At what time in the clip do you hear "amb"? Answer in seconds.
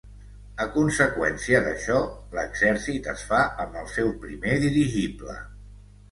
3.65-3.77